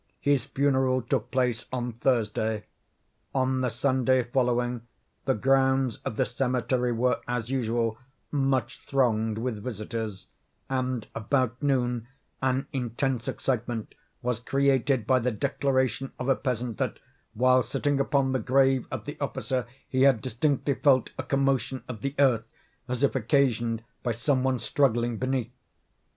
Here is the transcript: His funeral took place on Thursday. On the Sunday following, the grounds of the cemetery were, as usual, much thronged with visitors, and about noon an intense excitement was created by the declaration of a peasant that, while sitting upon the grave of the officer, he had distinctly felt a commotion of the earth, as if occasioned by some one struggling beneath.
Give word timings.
His 0.21 0.45
funeral 0.45 1.03
took 1.03 1.29
place 1.29 1.67
on 1.71 1.93
Thursday. 1.93 2.63
On 3.35 3.61
the 3.61 3.69
Sunday 3.69 4.23
following, 4.23 4.81
the 5.25 5.35
grounds 5.35 5.97
of 5.97 6.15
the 6.15 6.25
cemetery 6.25 6.91
were, 6.91 7.21
as 7.27 7.51
usual, 7.51 7.99
much 8.31 8.83
thronged 8.87 9.37
with 9.37 9.61
visitors, 9.63 10.25
and 10.71 11.07
about 11.13 11.61
noon 11.61 12.07
an 12.41 12.65
intense 12.73 13.27
excitement 13.27 13.93
was 14.23 14.39
created 14.39 15.05
by 15.05 15.19
the 15.19 15.29
declaration 15.29 16.11
of 16.17 16.27
a 16.29 16.35
peasant 16.35 16.79
that, 16.79 16.97
while 17.35 17.61
sitting 17.61 17.99
upon 17.99 18.31
the 18.31 18.39
grave 18.39 18.87
of 18.89 19.05
the 19.05 19.19
officer, 19.21 19.67
he 19.87 20.01
had 20.01 20.19
distinctly 20.19 20.73
felt 20.73 21.11
a 21.19 21.21
commotion 21.21 21.83
of 21.87 22.01
the 22.01 22.15
earth, 22.17 22.47
as 22.87 23.03
if 23.03 23.13
occasioned 23.13 23.83
by 24.01 24.11
some 24.13 24.41
one 24.41 24.57
struggling 24.57 25.19
beneath. 25.19 25.51